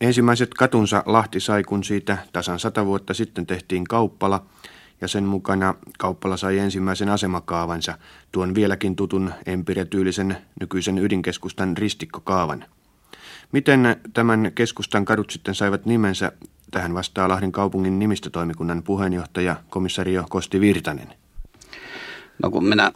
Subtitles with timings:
[0.00, 4.44] Ensimmäiset katunsa Lahti sai, kun siitä tasan sata vuotta sitten tehtiin kauppala,
[5.00, 7.98] ja sen mukana kauppala sai ensimmäisen asemakaavansa,
[8.32, 12.64] tuon vieläkin tutun empiretyylisen nykyisen ydinkeskustan ristikkokaavan.
[13.52, 16.32] Miten tämän keskustan kadut sitten saivat nimensä,
[16.70, 21.14] tähän vastaa Lahden kaupungin nimistötoimikunnan puheenjohtaja komissario Kosti Virtanen.
[22.42, 22.92] No kun minä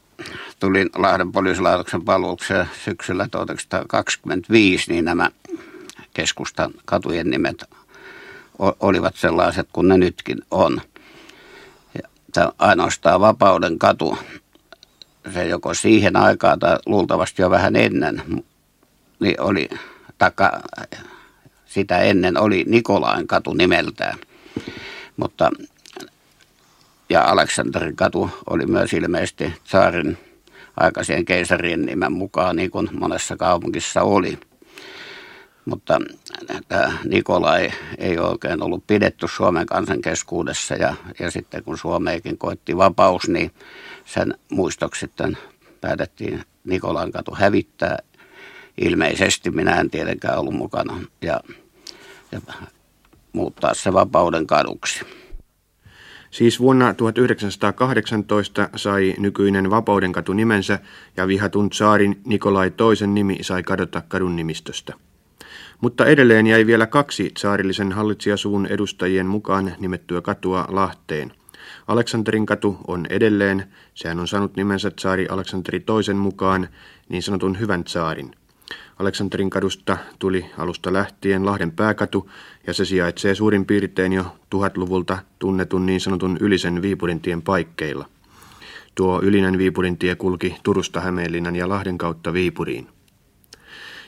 [0.61, 5.31] tulin Lahden poliisilaitoksen palvelukseen syksyllä 1925, niin nämä
[6.19, 7.65] keskustan katujen nimet
[8.59, 10.81] olivat sellaiset kuin ne nytkin on.
[12.37, 14.19] Ja ainoastaan Vapauden katu,
[15.35, 18.23] se joko siihen aikaan tai luultavasti jo vähän ennen,
[19.21, 19.69] niin oli,
[20.19, 20.61] taka,
[21.67, 24.19] sitä ennen oli Nikolain katu nimeltään.
[25.17, 25.51] Mutta
[27.09, 30.19] ja Aleksanterin katu oli myös ilmeisesti saarin
[30.77, 34.39] aikaiseen keisarien nimen mukaan, niin kuin monessa kaupungissa oli.
[35.69, 35.99] Mutta
[36.69, 42.77] tämä Nikolai ei oikein ollut pidetty Suomen kansan keskuudessa ja, ja sitten kun Suomeenkin koetti
[42.77, 43.51] vapaus, niin
[44.05, 45.39] sen muistoksi sitten
[45.81, 47.99] päätettiin Nikolain katu hävittää.
[48.81, 51.41] Ilmeisesti minä en tietenkään ollut mukana ja,
[52.33, 52.41] ja
[53.33, 55.05] muuttaa se vapauden kaduksi.
[56.31, 60.79] Siis vuonna 1918 sai nykyinen Vapaudenkatu nimensä
[61.17, 65.08] ja vihatun saarin Nikolai toisen nimi sai kadota kadun nimistöstä.
[65.81, 71.33] Mutta edelleen jäi vielä kaksi saarillisen hallitsijasuun edustajien mukaan nimettyä katua Lahteen.
[71.87, 76.69] Aleksanterin katu on edelleen, sehän on saanut nimensä saari Aleksanteri toisen mukaan,
[77.09, 78.31] niin sanotun hyvän saarin.
[78.99, 82.31] Aleksanterin kadusta tuli alusta lähtien Lahden pääkatu
[82.67, 88.09] ja se sijaitsee suurin piirtein jo tuhatluvulta tunnetun niin sanotun Ylisen Viipurintien paikkeilla.
[88.95, 92.89] Tuo Ylinen Viipurintie kulki Turusta Hämeenlinnan ja Lahden kautta Viipuriin.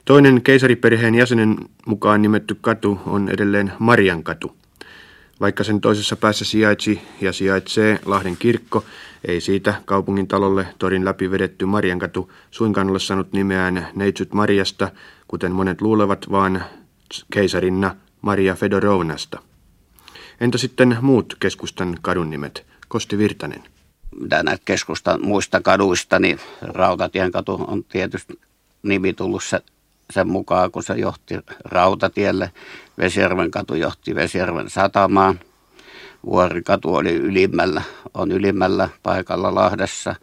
[0.05, 1.56] Toinen keisariperheen jäsenen
[1.87, 4.56] mukaan nimetty katu on edelleen Marian katu.
[5.41, 8.84] Vaikka sen toisessa päässä sijaitsi ja sijaitsee Lahden kirkko,
[9.25, 14.91] ei siitä kaupungin talolle torin läpi vedetty Mariankatu suinkaan ole saanut nimeään Neitsyt Mariasta,
[15.28, 16.65] kuten monet luulevat, vaan
[17.33, 19.43] keisarinna Maria Fedorovnasta.
[20.41, 22.66] Entä sitten muut keskustan kadun nimet?
[22.89, 23.62] Kosti Virtanen.
[24.21, 28.41] Mitä näitä keskustan muista kaduista, niin Rautatien katu on tietysti
[28.83, 29.43] nimi tullut
[30.10, 31.34] sen mukaan, kun se johti
[31.65, 32.53] Rautatielle.
[32.98, 35.41] Vesijärven katu johti Vesijärven satamaan–
[36.26, 37.82] Vuorikatu oli ylimmällä,
[38.15, 40.15] on ylimmällä paikalla Lahdessa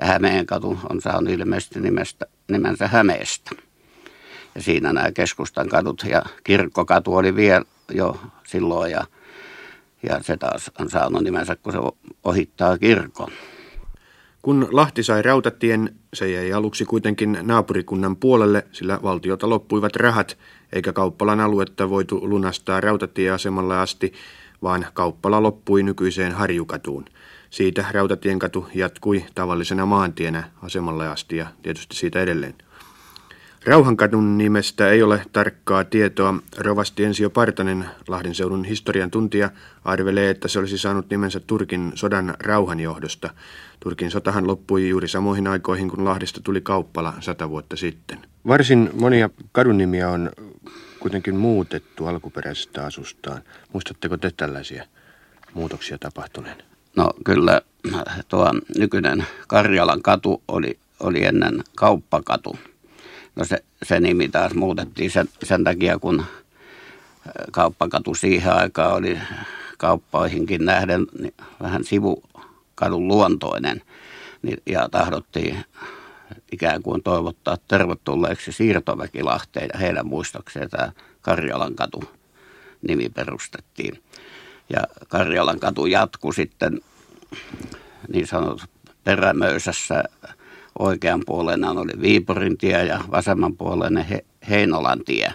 [0.00, 3.50] ja Hämeen katu on saanut ilmeisesti nimestä, nimensä Hämeestä.
[4.54, 9.04] Ja siinä nämä keskustan kadut ja kirkkokatu oli vielä jo silloin ja,
[10.02, 11.78] ja se taas on saanut nimensä, kun se
[12.24, 13.30] ohittaa kirkon.
[14.46, 20.38] Kun Lahti sai rautatien, se jäi aluksi kuitenkin naapurikunnan puolelle, sillä valtiota loppuivat rahat,
[20.72, 24.12] eikä kauppalan aluetta voitu lunastaa rautatieasemalle asti,
[24.62, 27.04] vaan kauppala loppui nykyiseen Harjukatuun.
[27.50, 32.54] Siitä Rautatienkatu jatkui tavallisena maantienä asemalle asti ja tietysti siitä edelleen.
[33.66, 36.34] Rauhankadun nimestä ei ole tarkkaa tietoa.
[36.58, 39.50] Rovasti Ensio Partanen, Lahden seudun historian tuntija,
[39.84, 43.30] arvelee, että se olisi saanut nimensä Turkin sodan rauhan johdosta.
[43.80, 48.18] Turkin sotahan loppui juuri samoihin aikoihin, kun Lahdesta tuli kauppala sata vuotta sitten.
[48.46, 50.30] Varsin monia kadun nimiä on
[51.00, 53.42] kuitenkin muutettu alkuperäisestä asustaan.
[53.72, 54.84] Muistatteko te tällaisia
[55.54, 56.56] muutoksia tapahtuneen?
[56.96, 57.60] No kyllä
[58.28, 62.56] tuo nykyinen Karjalan katu oli, oli ennen kauppakatu.
[63.36, 66.24] No se, se nimi taas muutettiin sen, sen takia, kun
[67.52, 69.18] kauppakatu siihen aikaan oli
[69.78, 73.82] kauppoihinkin nähden niin vähän sivukadun luontoinen.
[74.42, 75.64] Niin, ja tahdottiin
[76.52, 82.04] ikään kuin toivottaa tervetulleeksi siirtoväkilahteen ja heidän muistokseen tämä Karjalan katu
[82.88, 84.02] nimi perustettiin.
[84.70, 86.80] Ja Karjalan katu jatkui sitten
[88.08, 88.70] niin sanotut
[89.04, 90.04] perämöysässä
[90.78, 95.32] oikean puolena oli Viiporin tie ja vasemman puolena He- Heinolan tie.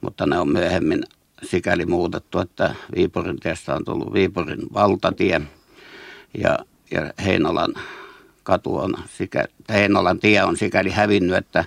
[0.00, 1.04] Mutta ne on myöhemmin
[1.42, 5.40] sikäli muutettu, että Viiporin tiestä on tullut Viiporin valtatie
[6.38, 6.58] ja,
[6.90, 7.74] ja Heinolan
[8.42, 11.64] katu on, sikä, Heinolan tie on sikäli hävinnyt, että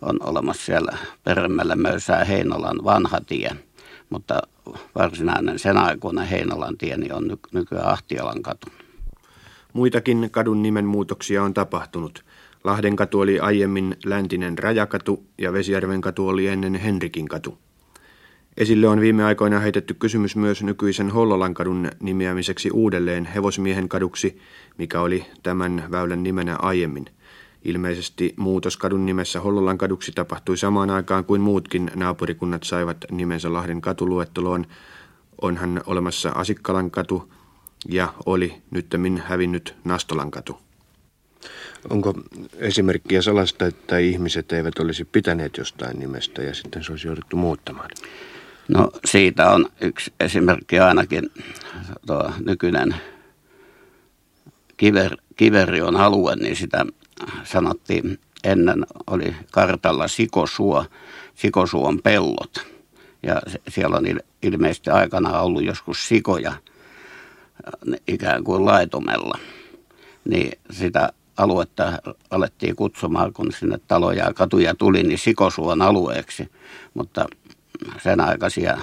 [0.00, 3.56] on olemassa siellä peremmällä möysää Heinolan vanha tie.
[4.10, 4.42] Mutta
[4.94, 8.66] varsinainen sen aikuinen Heinolan tie niin on ny, nykyään Ahtialan katu.
[9.76, 12.24] Muitakin kadun nimenmuutoksia on tapahtunut.
[12.64, 17.58] Lahden katu oli aiemmin läntinen rajakatu ja Vesijärven katu oli ennen Henrikin katu.
[18.56, 24.38] Esille on viime aikoina heitetty kysymys myös nykyisen Hollolan kadun nimeämiseksi uudelleen hevosmiehen kaduksi,
[24.78, 27.06] mikä oli tämän väylän nimenä aiemmin.
[27.64, 33.80] Ilmeisesti muutos kadun nimessä Hollolan kaduksi tapahtui samaan aikaan kuin muutkin naapurikunnat saivat nimensä Lahden
[33.80, 34.66] katuluetteloon.
[35.42, 37.32] Onhan olemassa Asikkalan katu
[37.88, 40.58] ja oli nyttemmin hävinnyt Nastolan katu.
[41.90, 42.14] Onko
[42.58, 47.90] esimerkkiä sellaista, että ihmiset eivät olisi pitäneet jostain nimestä ja sitten se olisi jouduttu muuttamaan?
[48.68, 51.30] No siitä on yksi esimerkki ainakin
[52.06, 52.94] tuo nykyinen
[54.76, 56.86] Kiver, Kiverion alue, niin sitä
[57.44, 60.84] sanottiin ennen oli kartalla Sikosuo,
[61.34, 62.66] Sikosuon pellot.
[63.22, 64.04] Ja siellä on
[64.42, 66.52] ilmeisesti aikana ollut joskus sikoja
[68.08, 69.38] ikään kuin laitumella.
[70.24, 71.92] Niin sitä aluetta
[72.30, 76.50] alettiin kutsumaan, kun sinne taloja ja katuja tuli, niin Sikosuon alueeksi.
[76.94, 77.26] Mutta
[78.02, 78.78] sen aikaisia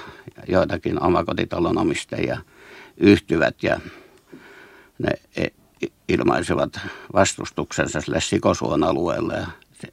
[0.48, 2.38] joitakin omakotitalon omistajia
[2.96, 3.80] yhtyvät ja
[4.98, 5.10] ne
[6.08, 6.80] ilmaisivat
[7.12, 9.46] vastustuksensa sille Sikosuon alueelle ja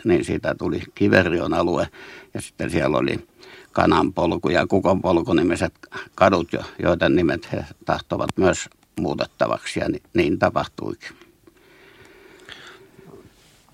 [0.03, 1.87] niin siitä tuli Kiverion alue
[2.33, 3.27] ja sitten siellä oli
[3.71, 5.73] kananpolku ja kukonpolku nimiset
[6.15, 6.47] kadut,
[6.79, 8.69] joiden nimet he tahtovat myös
[8.99, 11.09] muutettavaksi ja niin tapahtuikin.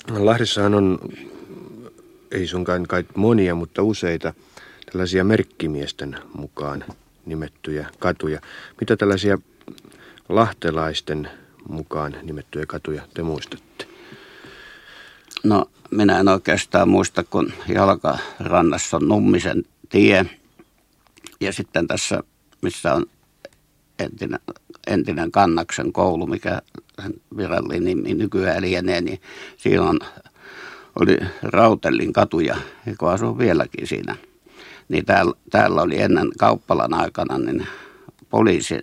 [0.10, 1.00] Lahdessahan on,
[2.32, 4.34] ei sunkaan kai monia, mutta useita
[4.92, 6.84] tällaisia merkkimiesten mukaan
[7.26, 8.42] nimettyjä katuja.
[8.80, 9.38] Mitä tällaisia
[10.30, 11.30] lahtelaisten
[11.70, 13.88] mukaan nimettyjä katuja te muistatte?
[15.44, 20.26] No minä en oikeastaan muista, kun jalkarannassa on Nummisen tie
[21.40, 22.24] ja sitten tässä,
[22.62, 23.06] missä on
[24.00, 24.40] entinen,
[24.88, 26.62] entinen Kannaksen koulu, mikä
[27.38, 29.22] virallinen nimi nykyään lienee, niin
[29.58, 30.00] siinä on,
[31.00, 34.16] oli Rautellin katuja, joka asuu vieläkin siinä.
[34.90, 37.68] Niin täällä, täällä oli ennen kauppalan aikana niin
[38.30, 38.80] poliisi,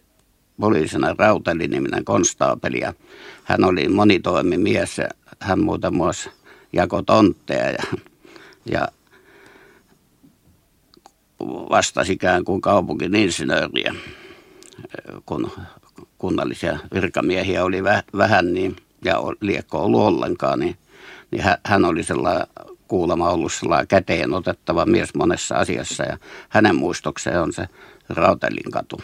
[0.61, 2.93] poliisina Rautellin-niminen konstaapeli ja
[3.45, 5.09] hän oli monitoimimies ja
[5.41, 6.31] hän muuten muassa
[6.73, 7.85] jako tontteja ja,
[8.71, 8.89] ja
[11.47, 13.95] vastasi ikään kuin kaupunkin insinööriä,
[15.27, 15.51] kun
[16.19, 17.83] kunnallisia virkamiehiä oli
[18.17, 20.77] vähän niin, ja liekko ollut ollenkaan, niin,
[21.31, 22.47] niin hän oli sellainen
[22.89, 26.19] kuulema ollut sellainen käteen otettava mies monessa asiassa ja
[26.49, 27.69] hänen muistokseen on se
[28.09, 29.01] Rautelin katu.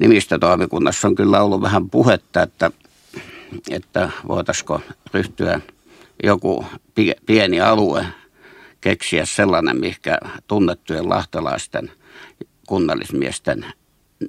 [0.00, 2.70] Nimistötoimikunnassa on kyllä ollut vähän puhetta, että,
[3.70, 4.80] että voitaisiko
[5.14, 5.60] ryhtyä
[6.22, 6.64] joku
[7.26, 8.06] pieni alue
[8.84, 11.90] keksiä sellainen, mikä tunnettujen lahtelaisten
[12.68, 13.66] kunnallismiesten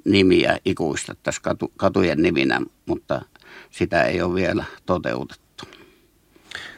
[0.04, 3.22] nimiä ikuistettaisiin katu, katujen niminä, mutta
[3.70, 5.64] sitä ei ole vielä toteutettu.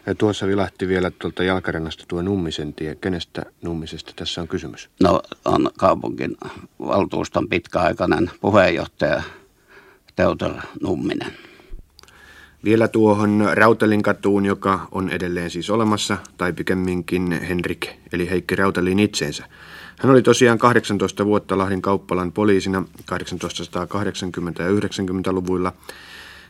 [0.07, 2.95] Ja tuossa vilahti vielä tuolta jalkarannasta tuo Nummisen tie.
[2.95, 4.91] Kenestä Nummisesta tässä on kysymys?
[5.03, 6.37] No on kaupunkin
[6.79, 9.23] valtuuston pitkäaikainen puheenjohtaja
[10.17, 10.53] Teutor
[10.83, 11.48] Numminen.
[12.64, 18.99] Vielä tuohon Rautelin katuun, joka on edelleen siis olemassa, tai pikemminkin Henrik, eli Heikki Rautelin
[18.99, 19.44] itseensä.
[19.99, 23.02] Hän oli tosiaan 18 vuotta Lahden kauppalan poliisina 1880-
[24.62, 25.72] ja 90-luvuilla.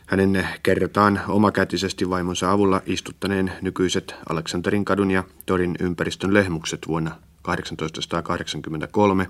[0.05, 7.11] Hänen kerrotaan omakätisesti vaimonsa avulla istuttaneen nykyiset Aleksanterin kadun ja Torin ympäristön lehmukset vuonna
[7.43, 9.27] 1883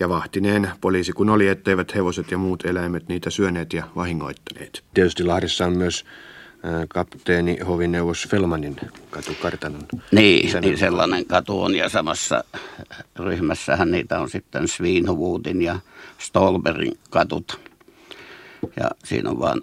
[0.00, 4.84] ja vahtineen poliisi kun oli, etteivät hevoset ja muut eläimet niitä syöneet ja vahingoittaneet.
[4.94, 6.04] Tietysti Lahdessa on myös
[6.88, 8.76] kapteeni Hovineuvos Felmanin
[9.10, 9.86] katu Kartanon.
[10.12, 12.44] Niin, niin sellainen katu on ja samassa
[13.16, 15.78] ryhmässähän niitä on sitten Svinhuvudin ja
[16.18, 17.60] Stolberin katut.
[18.76, 19.62] Ja siinä on vaan,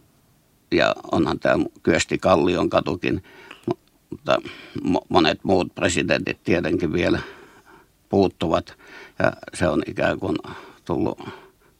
[0.71, 3.23] ja onhan tämä Kyösti Kallion katukin,
[4.09, 4.41] mutta
[5.09, 7.19] monet muut presidentit tietenkin vielä
[8.09, 8.77] puuttuvat.
[9.19, 10.37] Ja se on ikään kuin
[10.85, 11.19] tullut,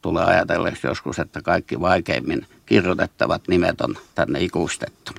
[0.02, 5.12] tulee ajatelleeksi joskus, että kaikki vaikeimmin kirjoitettavat nimet on tänne ikuistettu.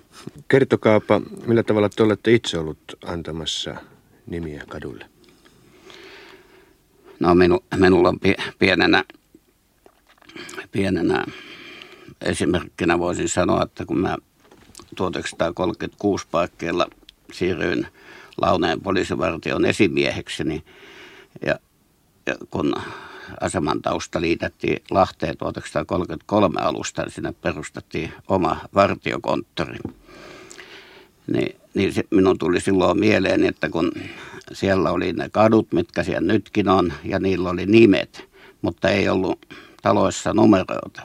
[0.47, 3.75] Kertokaapa, millä tavalla te olette itse ollut antamassa
[4.27, 5.05] nimiä kadulle?
[7.19, 8.19] No minu, minulla on
[8.59, 9.03] pienenä,
[10.71, 11.25] pienenä
[12.21, 14.17] esimerkkinä voisin sanoa, että kun mä
[14.95, 16.87] 1936 paikkeilla
[17.31, 17.87] siirryin
[18.41, 20.63] Launeen poliisivartion esimieheksi, niin
[21.45, 21.59] ja, ja
[22.49, 22.75] kun
[23.41, 29.77] aseman tausta liitettiin Lahteen 1933 alusta, niin sinne perustettiin oma vartiokonttori.
[31.27, 33.91] Niin, niin se minun tuli silloin mieleen, että kun
[34.51, 38.29] siellä oli ne kadut, mitkä siellä nytkin on, ja niillä oli nimet,
[38.61, 39.45] mutta ei ollut
[39.81, 41.01] taloissa numeroita.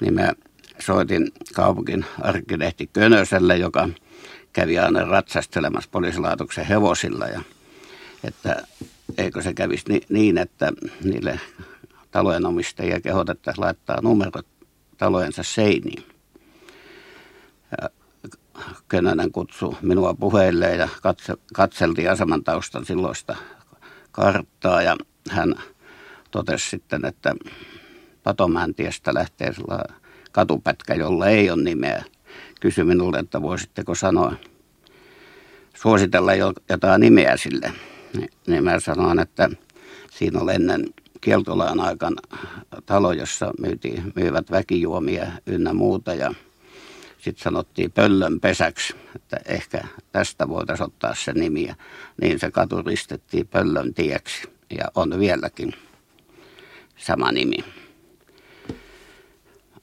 [0.00, 0.32] Niin mä
[0.78, 3.88] soitin kaupunkin arkkitehti Könöselle, joka
[4.52, 7.40] kävi aina ratsastelemassa poliisilaitoksen hevosilla ja
[8.24, 8.66] että
[9.18, 10.72] eikö se kävisi niin, että
[11.04, 11.40] niille
[12.10, 14.46] talojen omistajia kehotettaisiin laittaa numerot
[14.98, 16.04] talojensa seiniin.
[17.80, 17.90] Ja
[18.88, 23.36] Könönen kutsui minua puheilleen ja katse, katseltiin aseman taustan silloista
[24.12, 24.96] karttaa ja
[25.30, 25.54] hän
[26.30, 27.34] totesi sitten, että
[28.22, 29.52] Patomäntiestä lähtee
[30.32, 32.04] katupätkä, jolla ei ole nimeä.
[32.60, 34.34] Kysyi minulle, että voisitteko sanoa,
[35.74, 36.32] suositella
[36.68, 37.72] jotain nimeä sille.
[38.46, 39.50] Niin mä sanoin, että
[40.10, 40.84] siinä oli ennen
[41.20, 42.22] kieltolaan aikana
[42.86, 46.34] talo, jossa myytiin, myyvät väkijuomia ynnä muuta ja
[47.18, 51.70] sitten sanottiin pöllön pesäksi, että ehkä tästä voitaisiin ottaa se nimi.
[52.20, 55.74] Niin se katu ristettiin pöllön tieksi ja on vieläkin
[56.96, 57.64] sama nimi.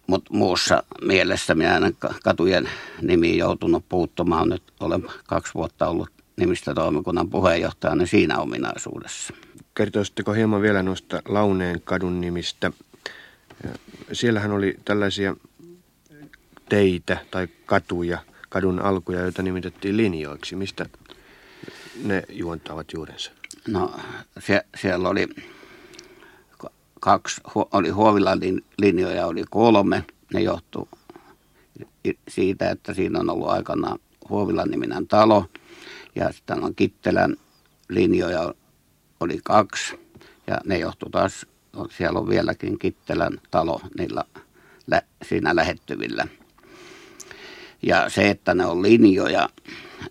[0.08, 2.70] Mutta muussa mielessä minä en katujen
[3.02, 4.50] nimi joutunut puuttumaan.
[4.50, 9.34] Nyt olen kaksi vuotta ollut nimistä toimikunnan puheenjohtajana siinä ominaisuudessa.
[9.76, 12.72] Kertoisitteko hieman vielä noista Launeen kadun nimistä?
[14.14, 15.36] Siellähän oli tällaisia
[16.70, 18.20] teitä tai katuja,
[18.50, 20.56] kadun alkuja, joita nimitettiin linjoiksi.
[20.56, 20.86] Mistä
[22.04, 23.32] ne juontavat juurensa?
[23.68, 23.96] No
[24.40, 25.28] sie, siellä oli
[27.00, 28.40] kaksi, oli Huovilan
[28.78, 30.06] linjoja oli kolme.
[30.34, 30.88] Ne johtuu
[32.28, 33.98] siitä, että siinä on ollut aikana
[34.30, 35.46] Huovilan niminen talo.
[36.16, 37.38] Ja sitten on Kittelän
[37.90, 38.54] linjoja
[39.20, 40.00] oli kaksi.
[40.48, 41.46] Ja ne johtuu taas,
[41.90, 44.24] siellä on vieläkin Kittelän talo niillä,
[45.24, 46.28] siinä lähettyvillä.
[47.84, 49.50] Ja se, että ne on linjoja,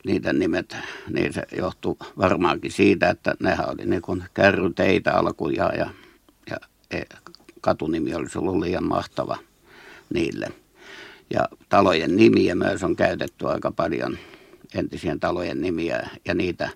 [0.07, 0.77] niiden nimet,
[1.09, 5.91] niin se johtuu varmaankin siitä, että nehän oli niin kuin kärryteitä alkuja ja,
[6.51, 6.57] ja
[6.91, 7.03] e,
[7.61, 9.39] katunimi olisi ollut liian mahtava
[10.15, 10.49] niille.
[11.31, 14.19] Ja talojen nimiä myös on käytetty aika paljon,
[14.75, 16.69] entisien talojen nimiä ja niitä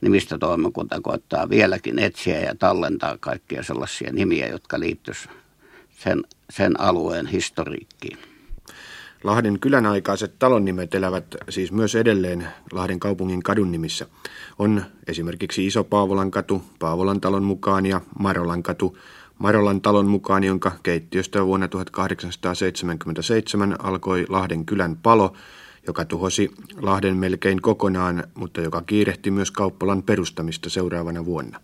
[0.00, 5.36] nimistä toimikunta koittaa vieläkin etsiä ja tallentaa kaikkia sellaisia nimiä, jotka liittyisivät
[5.98, 8.18] sen, sen alueen historiikkiin.
[9.24, 14.06] Lahden kylän aikaiset talonnimet elävät siis myös edelleen Lahden kaupungin kadun nimissä.
[14.58, 18.98] On esimerkiksi Iso Paavolan katu Paavolan talon mukaan ja Marolan katu
[19.38, 25.32] Marolan talon mukaan, jonka keittiöstä vuonna 1877 alkoi Lahden kylän palo,
[25.86, 26.50] joka tuhosi
[26.82, 31.60] Lahden melkein kokonaan, mutta joka kiirehti myös kauppalan perustamista seuraavana vuonna.